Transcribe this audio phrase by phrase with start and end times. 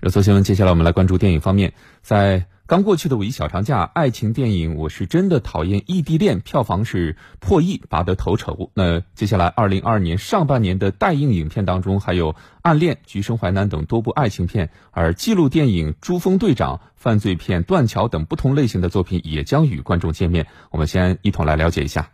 [0.00, 1.72] 热搜新闻，接下来我们来关注电影方面。
[2.02, 8.70] 在刚过去的五一小长假，爱情电影《我是真的讨厌异地恋》票房是破亿，拔得头筹。
[8.74, 12.32] 那接下来二零二二年上半年的待映影片当中，还有
[12.62, 20.46] 《暗恋》《橘生淮南》等多部爱情片，而纪录电影《珠峰队长》、犯罪片《断桥》等不同类型的作品也将与观众见面。
[20.70, 22.10] 我们先一同来了解一下。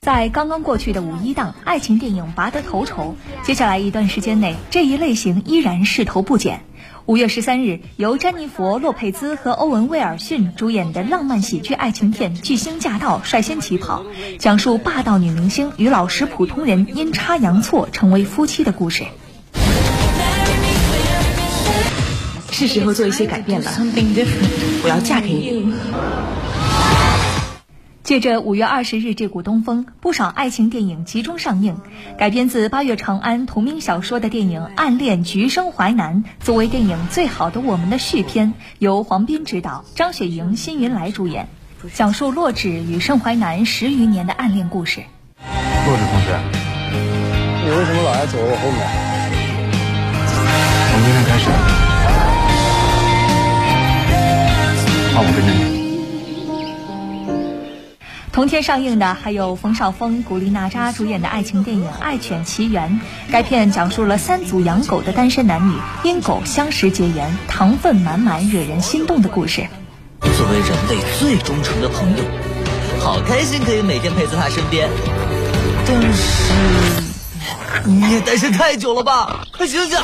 [0.00, 3.14] 在刚刚过去的五一档，爱情电影拔得头筹。
[3.42, 6.62] 接下来一段时间内，这一类型依然势头不减。
[7.08, 14.04] 五月十三日，由詹妮弗·洛佩兹和欧文·威尔逊主演的浪漫喜剧爱情片《巨星驾到》率先起跑，
[14.38, 19.04] 讲述霸道女明星与老实普通人阴差阳错成为夫妻的故事。
[22.50, 23.72] 是时候做一些改变了，
[24.84, 25.72] 我要嫁给你。
[28.08, 31.76] 借着五月二十日这股东风，不少爱情电影集中上映。
[32.16, 41.48] 改编自八月长安同名小说的电影《暗恋橘生淮南》，作为电影《最好的我们》的续篇，由黄斌执导，张雪迎、辛云来主演，
[41.92, 45.02] 讲述洛枳与盛淮南十余年的暗恋故事。
[45.86, 46.40] 洛枳同学，
[47.62, 48.88] 你为什么老爱走我后面？
[50.88, 51.50] 从今天开始，
[55.12, 55.77] 那我跟着你。
[58.38, 62.88] 同天上映的还有冯绍峰、古力娜扎主演的爱情电影《爱犬奇缘》。
[63.32, 69.66] 该片讲述了三组养狗的单身男女因狗相识结缘，糖分满满、惹人心动的故事。
[70.20, 72.22] 作为人类最忠诚的朋友，
[73.00, 74.88] 好开心可以每天陪在他身边。
[75.84, 79.40] 但是你也单身太久了吧？
[79.52, 79.98] 快醒醒！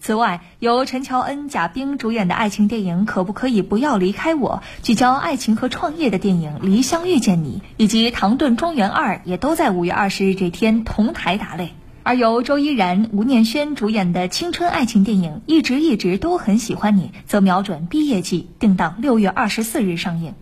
[0.00, 11.68] 此外，由陈乔恩、贾冰主演的爱情电影《可不可以不要离开我》，聚焦爱情和创业的电影《离乡遇见你》，以及《唐顿庄园二》也都在五月二十日这天同台打擂。
[12.02, 20.34] 而由周依然、吴念轩主演的青春爱情电影《一直一直都很喜欢你》，则瞄准毕业季，定档六月二十四日上映。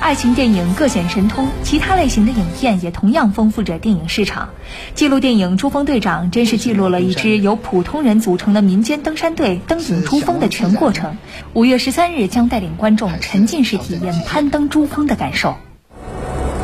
[0.00, 4.48] 爱情电影各显神通，其他类型的影片也同样丰富着电影市场。
[4.94, 11.18] 纪录电影《珠峰队长》真是记录了一支由普通人组成的民间登山队登顶珠峰的全过程。
[11.52, 15.54] 五月十三日将带领观众沉浸式体验攀登珠峰的感受。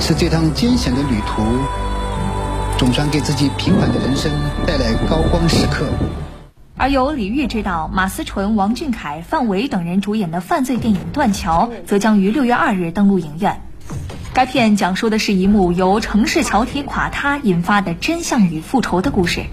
[0.01, 1.43] 是这趟艰险的旅途，
[2.79, 4.33] 总算给自己平凡的人生
[4.67, 5.87] 带来高光时刻。
[6.79, 13.63] 而由李玉执导、马思纯、王俊凯、范伟等人主演的犯罪电影《断桥》则将于六月二日登陆影院。
[14.35, 19.47] 该片讲述的是一幕由城市桥体垮塌引发的真相与复仇的故事。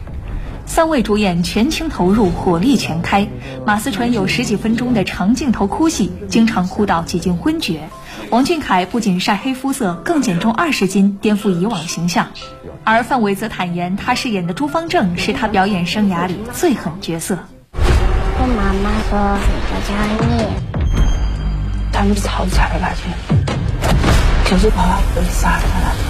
[0.66, 3.28] 三位主演全情投入，火力全开。
[3.66, 7.90] 马思纯有十几分钟的长镜头哭戏，经常哭到几近昏厥。
[8.30, 12.28] 王俊凯不仅晒黑肤色，更减重二十斤，颠覆以往形象。
[12.84, 17.38] 而范伟则坦言，他饰演的朱方正是他表演生涯里最狠角色。
[17.74, 19.20] 我妈妈说
[19.70, 19.94] 我教
[20.28, 20.44] 你，
[21.92, 26.03] 他们吵起来了去，就是把我给杀了。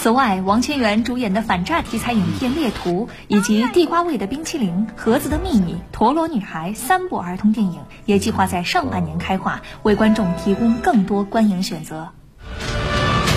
[0.00, 12.10] 此外，王千源主演的反诈题材影片《猎图》，以及地瓜味的冰淇淋、盒子的秘密、陀螺女孩三部儿童电影，也计划在上半年开画，为观众提供更多观影选择。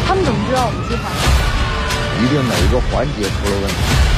[0.05, 1.09] 他们怎么知道我们计划？
[2.23, 4.10] 一定哪一个环节出了问题。